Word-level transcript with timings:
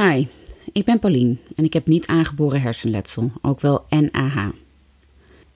Hi, 0.00 0.26
ik 0.72 0.84
ben 0.84 0.98
Paulien 0.98 1.38
en 1.56 1.64
ik 1.64 1.72
heb 1.72 1.86
niet 1.86 2.06
aangeboren 2.06 2.60
hersenletsel, 2.60 3.32
ook 3.42 3.60
wel 3.60 3.86
NAH. 3.90 4.48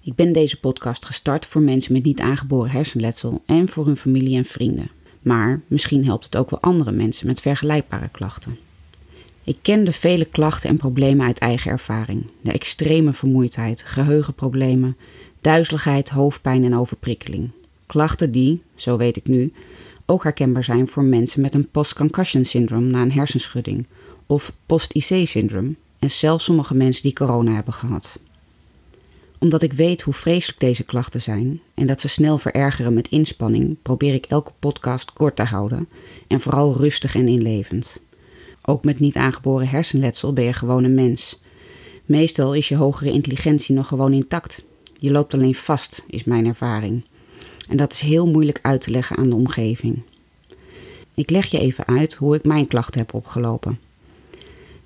Ik 0.01 0.15
ben 0.15 0.33
deze 0.33 0.61
podcast 0.61 1.05
gestart 1.05 1.47
voor 1.47 1.61
mensen 1.61 1.93
met 1.93 2.05
niet 2.05 2.21
aangeboren 2.21 2.71
hersenletsel 2.71 3.43
en 3.47 3.69
voor 3.69 3.87
hun 3.87 3.97
familie 3.97 4.37
en 4.37 4.45
vrienden. 4.45 4.91
Maar 5.21 5.61
misschien 5.67 6.05
helpt 6.05 6.25
het 6.25 6.37
ook 6.37 6.51
wel 6.51 6.61
andere 6.61 6.93
mensen 6.93 7.27
met 7.27 7.41
vergelijkbare 7.41 8.09
klachten. 8.09 8.59
Ik 9.45 9.57
ken 9.63 9.85
de 9.85 9.93
vele 9.93 10.25
klachten 10.25 10.71
en 10.71 10.77
problemen 10.77 11.27
uit 11.27 11.39
eigen 11.39 11.71
ervaring. 11.71 12.27
De 12.41 12.53
extreme 12.53 13.13
vermoeidheid, 13.13 13.83
geheugenproblemen, 13.83 14.97
duizeligheid, 15.41 16.09
hoofdpijn 16.09 16.65
en 16.65 16.77
overprikkeling. 16.77 17.51
Klachten 17.87 18.33
die, 18.33 18.63
zo 18.75 18.97
weet 18.97 19.17
ik 19.17 19.27
nu, 19.27 19.53
ook 20.07 20.23
herkenbaar 20.23 20.65
zijn 20.65 20.89
voor 20.89 21.05
mensen 21.05 21.41
met 21.41 21.55
een 21.55 21.69
post-concussion 21.69 22.45
syndroom 22.45 22.87
na 22.87 23.03
een 23.03 23.13
hersenschudding 23.13 23.87
of 24.27 24.53
post-IC-syndroom 24.67 25.77
en 25.99 26.11
zelfs 26.11 26.45
sommige 26.45 26.75
mensen 26.75 27.03
die 27.03 27.13
corona 27.13 27.55
hebben 27.55 27.73
gehad. 27.73 28.19
Omdat 29.39 29.63
ik 29.63 29.73
weet 29.73 30.03
hoe 30.03 30.15
vreselijk 30.15 30.61
deze 30.61 30.85
klachten 30.85 31.23
zijn 31.23 31.61
en 31.75 31.87
dat 31.87 32.01
ze 32.01 32.09
snel 32.09 32.39
verergeren 32.39 32.95
met 32.95 33.09
inspanning, 33.09 33.77
probeer 33.83 34.15
ik 34.15 34.27
elke 34.27 34.53
podcast 34.59 35.13
kort 35.13 35.37
te 35.37 35.43
houden 35.43 35.89
en 36.27 36.41
vooral 36.41 36.77
rustig 36.77 37.15
en 37.15 37.29
inlevend. 37.29 38.01
Ook 38.63 38.85
met 38.85 38.99
niet 38.99 39.17
aangeboren 39.17 39.69
hersenletsel 39.69 40.33
ben 40.33 40.45
je 40.45 40.53
gewoon 40.53 40.85
een 40.85 40.95
mens. 40.95 41.41
Meestal 42.05 42.55
is 42.55 42.69
je 42.69 42.77
hogere 42.77 43.13
intelligentie 43.13 43.75
nog 43.75 43.89
gewoon 43.89 44.13
intact. 44.13 44.63
Je 44.99 45.11
loopt 45.11 45.35
alleen 45.35 45.55
vast, 45.55 46.05
is 46.07 46.25
mijn 46.25 46.47
ervaring. 46.47 47.05
En 47.69 47.77
dat 47.77 47.93
is 47.93 48.01
heel 48.01 48.27
moeilijk 48.27 48.59
uit 48.63 48.81
te 48.81 48.91
leggen 48.91 49.17
aan 49.17 49.29
de 49.29 49.37
omgeving. 49.37 50.03
Ik 51.15 51.31
leg 51.31 51.47
je 51.47 51.59
even 51.59 51.87
uit 51.87 52.15
hoe 52.15 52.35
ik 52.35 52.45
mijn 52.45 52.67
klachten 52.67 53.01
heb 53.01 53.15
opgelopen. 53.15 53.79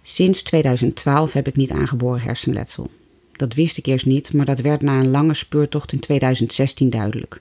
Sinds 0.09 0.43
2012 0.43 1.33
heb 1.33 1.47
ik 1.47 1.57
niet 1.57 1.71
aangeboren 1.71 2.21
hersenletsel. 2.21 2.91
Dat 3.33 3.55
wist 3.55 3.77
ik 3.77 3.87
eerst 3.87 4.07
niet, 4.07 4.33
maar 4.33 4.47
dat 4.47 4.61
werd 4.61 4.83
na 4.83 5.01
een 5.01 5.11
lange 5.11 5.35
speurtocht 5.35 5.93
in 5.93 6.01
2016 6.01 6.91
duidelijk. 6.91 7.41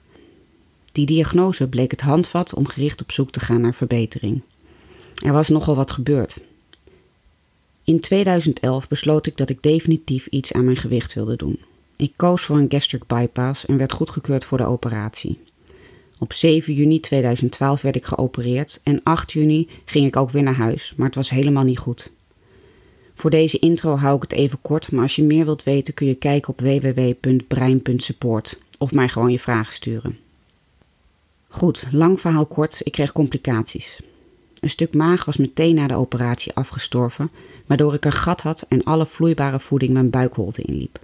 Die 0.91 1.05
diagnose 1.05 1.67
bleek 1.67 1.91
het 1.91 2.01
handvat 2.01 2.53
om 2.53 2.67
gericht 2.67 3.01
op 3.01 3.11
zoek 3.11 3.31
te 3.31 3.39
gaan 3.39 3.61
naar 3.61 3.73
verbetering. 3.73 4.41
Er 5.25 5.33
was 5.33 5.47
nogal 5.47 5.75
wat 5.75 5.91
gebeurd. 5.91 6.37
In 7.83 7.99
2011 7.99 8.87
besloot 8.87 9.27
ik 9.27 9.37
dat 9.37 9.49
ik 9.49 9.61
definitief 9.61 10.27
iets 10.27 10.53
aan 10.53 10.65
mijn 10.65 10.77
gewicht 10.77 11.13
wilde 11.13 11.35
doen. 11.35 11.59
Ik 11.95 12.13
koos 12.15 12.41
voor 12.41 12.57
een 12.57 12.71
gastric 12.71 13.07
bypass 13.07 13.65
en 13.65 13.77
werd 13.77 13.93
goedgekeurd 13.93 14.45
voor 14.45 14.57
de 14.57 14.65
operatie. 14.65 15.39
Op 16.19 16.33
7 16.33 16.73
juni 16.73 16.99
2012 16.99 17.81
werd 17.81 17.95
ik 17.95 18.05
geopereerd 18.05 18.79
en 18.83 19.01
8 19.03 19.31
juni 19.31 19.69
ging 19.85 20.05
ik 20.05 20.15
ook 20.15 20.29
weer 20.29 20.43
naar 20.43 20.55
huis, 20.55 20.93
maar 20.97 21.05
het 21.05 21.15
was 21.15 21.29
helemaal 21.29 21.63
niet 21.63 21.79
goed. 21.79 22.13
Voor 23.15 23.29
deze 23.29 23.59
intro 23.59 23.95
hou 23.95 24.15
ik 24.15 24.21
het 24.21 24.31
even 24.31 24.59
kort, 24.61 24.91
maar 24.91 25.01
als 25.01 25.15
je 25.15 25.23
meer 25.23 25.45
wilt 25.45 25.63
weten 25.63 25.93
kun 25.93 26.07
je 26.07 26.15
kijken 26.15 26.49
op 26.49 26.59
www.brein.support 26.59 28.59
of 28.77 28.91
mij 28.91 29.07
gewoon 29.07 29.31
je 29.31 29.39
vragen 29.39 29.73
sturen. 29.73 30.17
Goed, 31.47 31.87
lang 31.91 32.19
verhaal 32.19 32.45
kort, 32.45 32.81
ik 32.83 32.91
kreeg 32.91 33.11
complicaties. 33.11 33.99
Een 34.59 34.69
stuk 34.69 34.93
maag 34.93 35.25
was 35.25 35.37
meteen 35.37 35.75
na 35.75 35.87
de 35.87 35.95
operatie 35.95 36.53
afgestorven, 36.53 37.29
waardoor 37.65 37.93
ik 37.93 38.05
een 38.05 38.11
gat 38.11 38.41
had 38.41 38.65
en 38.69 38.83
alle 38.83 39.05
vloeibare 39.05 39.59
voeding 39.59 39.93
mijn 39.93 40.09
buikholte 40.09 40.61
inliep. 40.61 40.99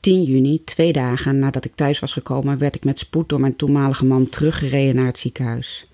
10 0.00 0.22
juni, 0.22 0.64
twee 0.64 0.92
dagen 0.92 1.38
nadat 1.38 1.64
ik 1.64 1.74
thuis 1.74 1.98
was 1.98 2.12
gekomen, 2.12 2.58
werd 2.58 2.74
ik 2.74 2.84
met 2.84 2.98
spoed 2.98 3.28
door 3.28 3.40
mijn 3.40 3.56
toenmalige 3.56 4.04
man 4.04 4.24
teruggereden 4.24 4.94
naar 4.94 5.06
het 5.06 5.18
ziekenhuis. 5.18 5.86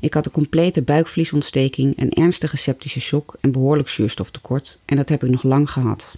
Ik 0.00 0.14
had 0.14 0.26
een 0.26 0.32
complete 0.32 0.82
buikvliesontsteking, 0.82 2.00
een 2.00 2.12
ernstige 2.12 2.56
septische 2.56 3.00
shock 3.00 3.36
en 3.40 3.52
behoorlijk 3.52 3.88
zuurstoftekort 3.88 4.78
en 4.84 4.96
dat 4.96 5.08
heb 5.08 5.24
ik 5.24 5.30
nog 5.30 5.42
lang 5.42 5.70
gehad. 5.70 6.16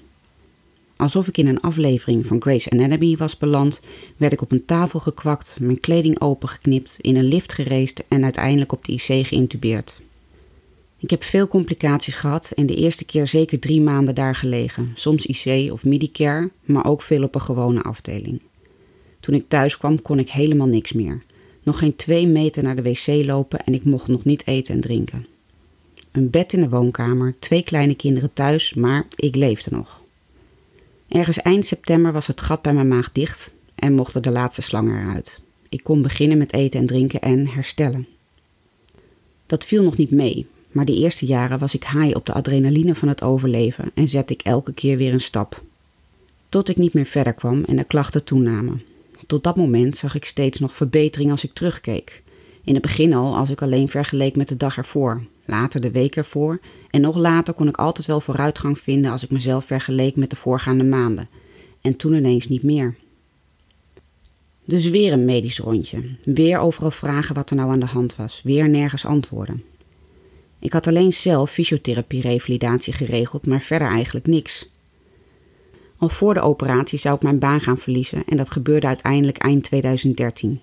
Alsof 0.96 1.28
ik 1.28 1.38
in 1.38 1.46
een 1.46 1.60
aflevering 1.60 2.26
van 2.26 2.40
Grey's 2.40 2.68
Anatomy 2.68 3.16
was 3.16 3.38
beland, 3.38 3.80
werd 4.16 4.32
ik 4.32 4.42
op 4.42 4.52
een 4.52 4.64
tafel 4.64 5.00
gekwakt, 5.00 5.58
mijn 5.60 5.80
kleding 5.80 6.20
opengeknipt, 6.20 6.98
in 7.00 7.16
een 7.16 7.24
lift 7.24 7.52
gereest 7.52 8.02
en 8.08 8.24
uiteindelijk 8.24 8.72
op 8.72 8.84
de 8.84 8.92
IC 8.92 9.26
geïntubeerd. 9.26 10.00
Ik 10.98 11.10
heb 11.10 11.24
veel 11.24 11.48
complicaties 11.48 12.14
gehad 12.14 12.50
en 12.50 12.66
de 12.66 12.74
eerste 12.74 13.04
keer 13.04 13.26
zeker 13.26 13.58
drie 13.58 13.80
maanden 13.80 14.14
daar 14.14 14.34
gelegen, 14.34 14.92
soms 14.94 15.26
IC 15.26 15.72
of 15.72 15.84
Medicare, 15.84 16.50
maar 16.64 16.86
ook 16.86 17.02
veel 17.02 17.22
op 17.22 17.34
een 17.34 17.40
gewone 17.40 17.82
afdeling. 17.82 18.40
Toen 19.20 19.34
ik 19.34 19.48
thuis 19.48 19.78
kwam 19.78 20.02
kon 20.02 20.18
ik 20.18 20.30
helemaal 20.30 20.66
niks 20.66 20.92
meer. 20.92 21.22
Nog 21.62 21.78
geen 21.78 21.96
twee 21.96 22.26
meter 22.26 22.62
naar 22.62 22.76
de 22.76 22.82
wc 22.82 23.06
lopen 23.06 23.64
en 23.64 23.74
ik 23.74 23.84
mocht 23.84 24.08
nog 24.08 24.24
niet 24.24 24.46
eten 24.46 24.74
en 24.74 24.80
drinken. 24.80 25.26
Een 26.12 26.30
bed 26.30 26.52
in 26.52 26.60
de 26.60 26.68
woonkamer, 26.68 27.34
twee 27.38 27.62
kleine 27.62 27.94
kinderen 27.94 28.32
thuis, 28.32 28.74
maar 28.74 29.06
ik 29.16 29.34
leefde 29.34 29.70
nog. 29.70 30.00
Ergens 31.08 31.38
eind 31.38 31.66
september 31.66 32.12
was 32.12 32.26
het 32.26 32.40
gat 32.40 32.62
bij 32.62 32.72
mijn 32.72 32.88
maag 32.88 33.12
dicht 33.12 33.52
en 33.74 33.94
mochten 33.94 34.22
de 34.22 34.30
laatste 34.30 34.62
slangen 34.62 35.02
eruit. 35.02 35.40
Ik 35.68 35.82
kon 35.82 36.02
beginnen 36.02 36.38
met 36.38 36.52
eten 36.52 36.80
en 36.80 36.86
drinken 36.86 37.20
en 37.20 37.46
herstellen. 37.46 38.06
Dat 39.46 39.64
viel 39.64 39.82
nog 39.82 39.96
niet 39.96 40.10
mee, 40.10 40.46
maar 40.70 40.84
de 40.84 40.96
eerste 40.96 41.26
jaren 41.26 41.58
was 41.58 41.74
ik 41.74 41.84
haai 41.84 42.14
op 42.14 42.26
de 42.26 42.32
adrenaline 42.32 42.94
van 42.94 43.08
het 43.08 43.22
overleven 43.22 43.90
en 43.94 44.08
zette 44.08 44.32
ik 44.32 44.42
elke 44.42 44.72
keer 44.72 44.96
weer 44.96 45.12
een 45.12 45.20
stap. 45.20 45.62
Tot 46.48 46.68
ik 46.68 46.76
niet 46.76 46.92
meer 46.92 47.06
verder 47.06 47.32
kwam 47.32 47.64
en 47.64 47.76
de 47.76 47.84
klachten 47.84 48.24
toenamen. 48.24 48.82
Tot 49.28 49.44
dat 49.44 49.56
moment 49.56 49.96
zag 49.96 50.14
ik 50.14 50.24
steeds 50.24 50.58
nog 50.58 50.74
verbetering 50.74 51.30
als 51.30 51.44
ik 51.44 51.52
terugkeek. 51.52 52.22
In 52.64 52.72
het 52.72 52.82
begin 52.82 53.14
al 53.14 53.36
als 53.36 53.50
ik 53.50 53.62
alleen 53.62 53.88
vergeleek 53.88 54.36
met 54.36 54.48
de 54.48 54.56
dag 54.56 54.76
ervoor, 54.76 55.22
later 55.44 55.80
de 55.80 55.90
week 55.90 56.16
ervoor 56.16 56.60
en 56.90 57.00
nog 57.00 57.16
later 57.16 57.54
kon 57.54 57.68
ik 57.68 57.76
altijd 57.76 58.06
wel 58.06 58.20
vooruitgang 58.20 58.78
vinden 58.78 59.10
als 59.10 59.22
ik 59.22 59.30
mezelf 59.30 59.64
vergeleek 59.64 60.16
met 60.16 60.30
de 60.30 60.36
voorgaande 60.36 60.84
maanden. 60.84 61.28
En 61.80 61.96
toen 61.96 62.14
ineens 62.14 62.48
niet 62.48 62.62
meer. 62.62 62.94
Dus 64.64 64.88
weer 64.88 65.12
een 65.12 65.24
medisch 65.24 65.58
rondje. 65.58 66.16
Weer 66.22 66.58
overal 66.58 66.90
vragen 66.90 67.34
wat 67.34 67.50
er 67.50 67.56
nou 67.56 67.70
aan 67.70 67.80
de 67.80 67.86
hand 67.86 68.16
was. 68.16 68.40
Weer 68.44 68.68
nergens 68.68 69.04
antwoorden. 69.04 69.62
Ik 70.58 70.72
had 70.72 70.86
alleen 70.86 71.12
zelf 71.12 71.50
fysiotherapie-revalidatie 71.50 72.92
geregeld, 72.92 73.46
maar 73.46 73.60
verder 73.60 73.88
eigenlijk 73.88 74.26
niks. 74.26 74.68
Al 75.98 76.08
voor 76.08 76.34
de 76.34 76.40
operatie 76.40 76.98
zou 76.98 77.16
ik 77.16 77.22
mijn 77.22 77.38
baan 77.38 77.60
gaan 77.60 77.78
verliezen 77.78 78.24
en 78.26 78.36
dat 78.36 78.50
gebeurde 78.50 78.86
uiteindelijk 78.86 79.38
eind 79.38 79.64
2013. 79.64 80.60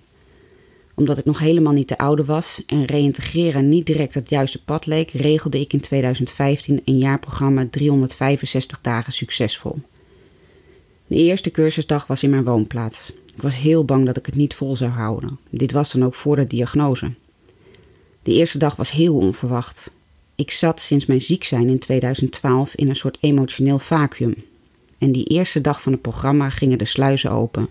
Omdat 0.94 1.18
ik 1.18 1.24
nog 1.24 1.38
helemaal 1.38 1.72
niet 1.72 1.86
te 1.86 1.98
oude 1.98 2.24
was 2.24 2.62
en 2.66 2.84
reïntegreren 2.84 3.68
niet 3.68 3.86
direct 3.86 4.14
het 4.14 4.30
juiste 4.30 4.64
pad 4.64 4.86
leek, 4.86 5.10
regelde 5.10 5.60
ik 5.60 5.72
in 5.72 5.80
2015 5.80 6.80
een 6.84 6.98
jaarprogramma 6.98 7.66
365 7.70 8.80
dagen 8.80 9.12
succesvol. 9.12 9.78
De 11.06 11.16
eerste 11.16 11.50
cursusdag 11.50 12.06
was 12.06 12.22
in 12.22 12.30
mijn 12.30 12.44
woonplaats. 12.44 13.12
Ik 13.34 13.42
was 13.42 13.56
heel 13.56 13.84
bang 13.84 14.06
dat 14.06 14.16
ik 14.16 14.26
het 14.26 14.34
niet 14.34 14.54
vol 14.54 14.76
zou 14.76 14.90
houden. 14.90 15.38
Dit 15.50 15.72
was 15.72 15.92
dan 15.92 16.04
ook 16.04 16.14
voor 16.14 16.36
de 16.36 16.46
diagnose. 16.46 17.12
De 18.22 18.32
eerste 18.32 18.58
dag 18.58 18.76
was 18.76 18.90
heel 18.90 19.16
onverwacht. 19.16 19.90
Ik 20.34 20.50
zat 20.50 20.80
sinds 20.80 21.06
mijn 21.06 21.20
ziek 21.20 21.44
zijn 21.44 21.68
in 21.68 21.78
2012 21.78 22.74
in 22.74 22.88
een 22.88 22.96
soort 22.96 23.18
emotioneel 23.20 23.78
vacuüm. 23.78 24.34
En 24.98 25.12
die 25.12 25.24
eerste 25.24 25.60
dag 25.60 25.82
van 25.82 25.92
het 25.92 26.00
programma 26.00 26.50
gingen 26.50 26.78
de 26.78 26.84
sluizen 26.84 27.30
open. 27.30 27.68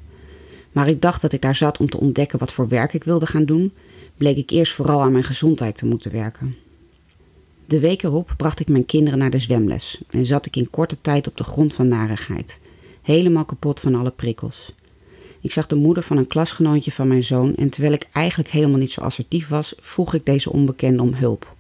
Maar 0.71 0.87
ik 0.87 1.01
dacht 1.01 1.21
dat 1.21 1.33
ik 1.33 1.41
daar 1.41 1.55
zat 1.55 1.77
om 1.77 1.89
te 1.89 1.99
ontdekken 1.99 2.39
wat 2.39 2.53
voor 2.53 2.67
werk 2.67 2.93
ik 2.93 3.03
wilde 3.03 3.25
gaan 3.25 3.45
doen, 3.45 3.73
bleek 4.17 4.37
ik 4.37 4.49
eerst 4.49 4.73
vooral 4.73 5.01
aan 5.01 5.11
mijn 5.11 5.23
gezondheid 5.23 5.77
te 5.77 5.85
moeten 5.85 6.11
werken. 6.11 6.55
De 7.65 7.79
week 7.79 8.03
erop 8.03 8.33
bracht 8.37 8.59
ik 8.59 8.67
mijn 8.67 8.85
kinderen 8.85 9.19
naar 9.19 9.29
de 9.29 9.39
zwemles 9.39 10.01
en 10.09 10.25
zat 10.25 10.45
ik 10.45 10.55
in 10.55 10.69
korte 10.69 10.97
tijd 11.01 11.27
op 11.27 11.37
de 11.37 11.43
grond 11.43 11.73
van 11.73 11.87
narigheid, 11.87 12.59
helemaal 13.01 13.45
kapot 13.45 13.79
van 13.79 13.95
alle 13.95 14.11
prikkels. 14.11 14.71
Ik 15.41 15.51
zag 15.51 15.67
de 15.67 15.75
moeder 15.75 16.03
van 16.03 16.17
een 16.17 16.27
klasgenootje 16.27 16.91
van 16.91 17.07
mijn 17.07 17.23
zoon 17.23 17.55
en 17.55 17.69
terwijl 17.69 17.93
ik 17.93 18.07
eigenlijk 18.11 18.49
helemaal 18.49 18.79
niet 18.79 18.91
zo 18.91 19.01
assertief 19.01 19.47
was, 19.47 19.73
vroeg 19.79 20.13
ik 20.13 20.25
deze 20.25 20.51
onbekende 20.51 21.01
om 21.01 21.13
hulp. 21.13 21.55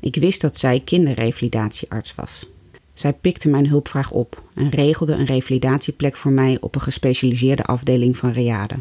Ik 0.00 0.16
wist 0.16 0.40
dat 0.40 0.56
zij 0.56 0.80
kinderrevalidatiearts 0.84 2.14
was. 2.14 2.46
Zij 2.94 3.12
pikte 3.12 3.48
mijn 3.48 3.68
hulpvraag 3.68 4.10
op 4.10 4.42
en 4.54 4.70
regelde 4.70 5.12
een 5.12 5.24
revalidatieplek 5.24 6.16
voor 6.16 6.32
mij 6.32 6.58
op 6.60 6.74
een 6.74 6.80
gespecialiseerde 6.80 7.64
afdeling 7.64 8.16
van 8.16 8.32
Reade. 8.32 8.74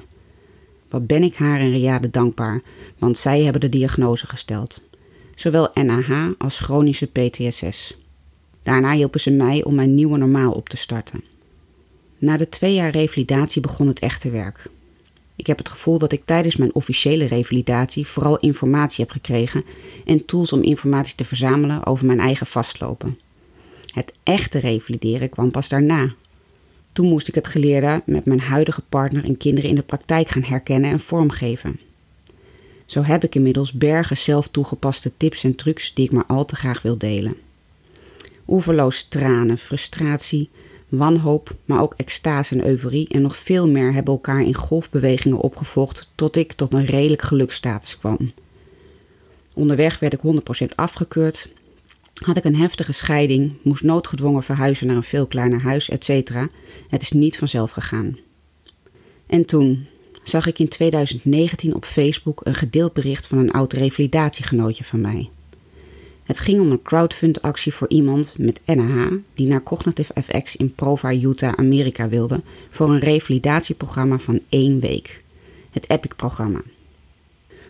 Wat 0.90 1.08
ben 1.08 1.24
ik 1.24 1.36
haar 1.36 1.60
en 1.60 1.72
Reade 1.72 2.10
dankbaar, 2.10 2.62
want 2.98 3.18
zij 3.18 3.44
hebben 3.44 3.62
de 3.62 3.70
diagnose 3.70 4.28
gesteld. 4.28 4.82
Zowel 5.36 5.70
NAH 5.74 6.30
als 6.38 6.60
chronische 6.60 7.08
PTSS. 7.08 7.98
Daarna 8.64 8.92
hielpen 8.94 9.20
ze 9.20 9.32
mij 9.32 9.64
om 9.64 9.76
mijn 9.76 9.96
nieuwe 9.96 10.18
normaal 10.18 10.52
op 10.52 10.70
te 10.70 10.78
starten. 10.78 11.24
Na 12.18 12.38
de 12.38 12.50
twee 12.50 12.74
jaar 12.74 12.92
revalidatie 12.92 13.62
begon 13.62 13.88
het 13.88 14.00
echte 14.00 14.30
werk. 14.30 14.70
Ik 15.36 15.48
heb 15.48 15.58
het 15.58 15.70
gevoel 15.70 15.98
dat 15.98 16.12
ik 16.12 16.26
tijdens 16.26 16.56
mijn 16.56 16.74
officiële 16.74 17.26
revalidatie 17.26 18.08
vooral 18.08 18.40
informatie 18.40 19.04
heb 19.04 19.14
gekregen 19.14 19.64
en 20.06 20.26
tools 20.26 20.54
om 20.54 20.64
informatie 20.64 21.16
te 21.16 21.26
verzamelen 21.26 21.86
over 21.86 22.06
mijn 22.06 22.20
eigen 22.20 22.48
vastlopen. 22.48 23.20
Het 23.92 24.14
echte 24.24 24.60
revalideren 24.60 25.30
kwam 25.30 25.52
pas 25.52 25.70
daarna. 25.70 26.14
Toen 26.94 27.08
moest 27.08 27.28
ik 27.28 27.36
het 27.36 27.48
geleerde 27.48 28.02
met 28.06 28.26
mijn 28.26 28.40
huidige 28.40 28.82
partner 28.90 29.24
en 29.24 29.38
kinderen 29.38 29.70
in 29.70 29.76
de 29.76 29.82
praktijk 29.82 30.30
gaan 30.30 30.44
herkennen 30.44 30.92
en 30.92 31.00
vormgeven. 31.00 31.80
Zo 32.86 33.04
heb 33.04 33.24
ik 33.24 33.36
inmiddels 33.36 33.72
bergen 33.72 34.18
zelf 34.18 34.48
toegepaste 34.48 35.12
tips 35.18 35.44
en 35.44 35.56
trucs 35.56 35.94
die 35.94 36.06
ik 36.06 36.12
maar 36.12 36.26
al 36.26 36.46
te 36.46 36.56
graag 36.56 36.82
wil 36.82 36.98
delen. 36.98 37.36
Oeverloos 38.48 39.04
tranen, 39.04 39.58
frustratie, 39.58 40.50
wanhoop, 40.90 41.56
maar 41.66 41.82
ook 41.82 41.94
extase 41.98 42.56
en 42.56 42.68
euforie 42.68 43.08
en 43.08 43.22
nog 43.22 43.38
veel 43.38 43.68
meer 43.68 43.94
hebben 43.94 44.14
elkaar 44.14 44.42
in 44.42 44.54
golfbewegingen 44.54 45.38
opgevolgd 45.38 46.10
tot 46.16 46.36
ik 46.36 46.52
tot 46.52 46.74
een 46.74 46.86
redelijk 46.86 47.22
geluksstatus 47.22 47.98
kwam. 47.98 48.32
Onderweg 49.54 50.00
werd 50.00 50.14
ik 50.14 50.20
100% 50.66 50.76
afgekeurd, 50.76 51.50
had 52.22 52.38
ik 52.38 52.44
een 52.44 52.56
heftige 52.56 52.92
scheiding, 52.92 53.54
moest 53.62 53.84
noodgedwongen 53.84 54.44
verhuizen 54.44 54.88
naar 54.88 54.96
een 54.96 55.04
veel 55.04 55.26
kleiner 55.26 55.62
huis, 55.62 55.90
etc. 55.90 56.32
Het 56.90 57.02
is 57.02 57.12
niet 57.12 57.38
vanzelf 57.38 57.72
gegaan. 57.72 58.18
En 59.28 59.46
toen 59.46 59.88
zag 60.24 60.48
ik 60.48 60.60
in 60.60 60.68
2019 60.68 61.76
op 61.76 61.86
Facebook 61.86 62.42
een 62.44 62.56
gedeeld 62.56 62.94
bericht 62.94 63.28
van 63.28 63.38
een 63.38 63.52
oud 63.52 63.74
revalidatiegenootje 63.74 64.84
van 64.84 65.02
mij. 65.02 65.30
Het 66.24 66.40
ging 66.40 66.60
om 66.62 66.72
een 66.72 66.82
crowdfund-actie 66.82 67.74
voor 67.74 67.90
iemand 67.90 68.36
met 68.38 68.62
NAH 68.66 69.12
die 69.34 69.48
naar 69.48 69.64
Cognitive 69.64 70.14
FX 70.22 70.56
in 70.56 70.76
Provar, 70.76 71.16
Utah, 71.16 71.54
Amerika 71.54 72.10
wilde 72.10 72.42
voor 72.70 72.90
een 72.90 73.00
revalidatieprogramma 73.00 74.18
van 74.18 74.40
één 74.50 74.80
week. 74.80 75.24
Het 75.72 75.88
EPIC-programma. 75.88 76.62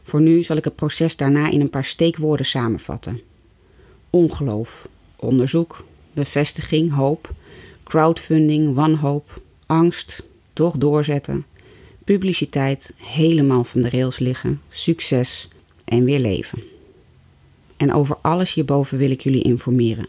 Voor 0.03 0.21
nu 0.21 0.43
zal 0.43 0.57
ik 0.57 0.63
het 0.63 0.75
proces 0.75 1.15
daarna 1.15 1.49
in 1.49 1.61
een 1.61 1.69
paar 1.69 1.85
steekwoorden 1.85 2.45
samenvatten. 2.45 3.21
Ongeloof, 4.11 4.87
onderzoek, 5.15 5.85
bevestiging, 6.13 6.93
hoop, 6.93 7.33
crowdfunding, 7.83 8.73
wanhoop, 8.75 9.41
angst, 9.65 10.23
toch 10.53 10.77
doorzetten, 10.77 11.45
publiciteit, 12.03 12.93
helemaal 12.97 13.63
van 13.63 13.81
de 13.81 13.89
rails 13.89 14.19
liggen, 14.19 14.61
succes 14.69 15.47
en 15.83 16.03
weer 16.03 16.19
leven. 16.19 16.63
En 17.77 17.93
over 17.93 18.17
alles 18.21 18.53
hierboven 18.53 18.97
wil 18.97 19.11
ik 19.11 19.21
jullie 19.21 19.41
informeren. 19.41 20.07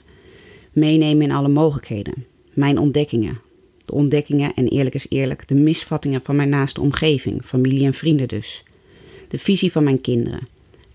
Meenemen 0.73 1.23
in 1.23 1.33
alle 1.33 1.49
mogelijkheden. 1.49 2.27
Mijn 2.53 2.79
ontdekkingen. 2.79 3.41
De 3.85 3.93
ontdekkingen 3.93 4.55
en 4.55 4.69
eerlijk 4.69 4.95
is 4.95 5.07
eerlijk, 5.09 5.49
de 5.49 5.55
misvattingen 5.55 6.23
van 6.23 6.37
mijn 6.37 6.49
naaste 6.49 6.81
omgeving, 6.81 7.45
familie 7.45 7.85
en 7.85 7.95
vrienden 7.95 8.29
dus. 8.29 8.65
De 9.29 9.39
visie 9.39 9.73
van 9.73 9.85
mijn 9.85 10.01
kinderen. 10.01 10.49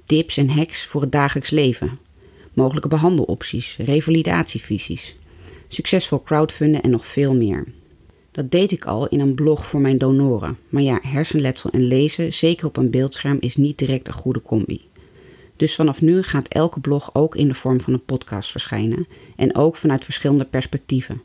Tips 0.05 0.37
en 0.37 0.49
hacks 0.49 0.85
voor 0.85 1.01
het 1.01 1.11
dagelijks 1.11 1.49
leven. 1.49 1.99
Mogelijke 2.57 2.87
behandelopties, 2.87 3.77
revalidatievisies. 3.77 5.15
Succesvol 5.67 6.23
crowdfunden 6.23 6.81
en 6.81 6.89
nog 6.89 7.05
veel 7.05 7.35
meer. 7.35 7.65
Dat 8.31 8.51
deed 8.51 8.71
ik 8.71 8.85
al 8.85 9.07
in 9.07 9.19
een 9.19 9.33
blog 9.33 9.65
voor 9.65 9.79
mijn 9.79 9.97
donoren. 9.97 10.57
Maar 10.69 10.81
ja, 10.81 10.99
hersenletsel 11.01 11.69
en 11.69 11.87
lezen, 11.87 12.33
zeker 12.33 12.67
op 12.67 12.77
een 12.77 12.89
beeldscherm, 12.89 13.37
is 13.39 13.55
niet 13.55 13.77
direct 13.77 14.07
een 14.07 14.13
goede 14.13 14.41
combi. 14.41 14.81
Dus 15.55 15.75
vanaf 15.75 16.01
nu 16.01 16.23
gaat 16.23 16.47
elke 16.47 16.79
blog 16.79 17.09
ook 17.13 17.35
in 17.35 17.47
de 17.47 17.53
vorm 17.53 17.81
van 17.81 17.93
een 17.93 18.05
podcast 18.05 18.51
verschijnen 18.51 19.07
en 19.35 19.55
ook 19.55 19.75
vanuit 19.75 20.03
verschillende 20.03 20.45
perspectieven. 20.45 21.21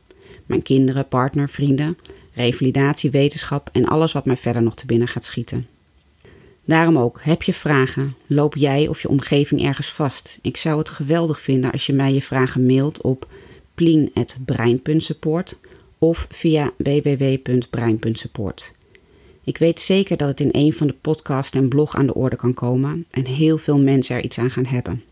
Mijn 0.47 0.63
kinderen, 0.63 1.09
partner, 1.09 1.49
vrienden, 1.49 1.99
revalidatie, 2.33 3.11
wetenschap 3.11 3.69
en 3.73 3.85
alles 3.85 4.13
wat 4.13 4.25
mij 4.25 4.37
verder 4.37 4.63
nog 4.63 4.75
te 4.75 4.87
binnen 4.87 5.09
gaat 5.09 5.25
schieten. 5.25 5.67
Daarom 6.65 6.99
ook, 6.99 7.19
heb 7.23 7.43
je 7.43 7.55
vragen? 7.55 8.17
Loop 8.27 8.57
jij 8.57 8.89
of 8.89 9.03
je 9.03 9.09
omgeving 9.09 9.63
ergens 9.65 9.93
vast? 9.93 10.39
Ik 10.43 10.57
zou 10.57 10.79
het 10.79 10.89
geweldig 10.89 11.41
vinden 11.41 11.73
als 11.73 11.87
je 11.87 11.93
mij 11.93 12.15
je 12.15 12.23
vragen 12.23 12.67
mailt 12.67 13.01
op 13.01 13.27
plien.brein.support 13.75 15.57
of 15.99 16.27
via 16.31 16.73
www.brein.support. 16.77 18.73
Ik 19.45 19.59
weet 19.59 19.81
zeker 19.81 20.17
dat 20.17 20.29
het 20.29 20.41
in 20.41 20.49
een 20.53 20.73
van 20.73 20.87
de 20.87 20.95
podcasts 21.01 21.57
en 21.57 21.69
blog 21.69 21.95
aan 21.95 22.07
de 22.07 22.15
orde 22.15 22.37
kan 22.37 22.55
komen 22.55 23.07
en 23.11 23.27
heel 23.27 23.59
veel 23.59 23.79
mensen 23.79 24.17
er 24.17 24.25
iets 24.25 24.39
aan 24.39 24.51
gaan 24.51 24.67
hebben. 24.67 25.03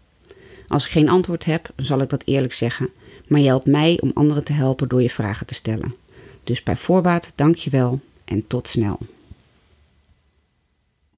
Als 0.69 0.85
ik 0.85 0.91
geen 0.91 1.09
antwoord 1.09 1.45
heb, 1.45 1.71
zal 1.77 2.01
ik 2.01 2.11
dat 2.11 2.23
eerlijk 2.25 2.53
zeggen, 2.53 2.89
maar 3.27 3.41
je 3.41 3.47
helpt 3.47 3.67
mij 3.67 3.99
om 4.01 4.11
anderen 4.15 4.45
te 4.45 4.53
helpen 4.53 4.89
door 4.89 5.03
je 5.03 5.11
vragen 5.11 5.47
te 5.47 5.55
stellen. 5.55 5.95
Dus 6.45 6.63
bij 6.63 6.77
voorbaat 6.77 7.33
dank 7.35 7.57
je 7.57 7.71
wel 7.71 8.01
en 8.25 8.47
tot 8.47 8.69
snel. 8.69 8.99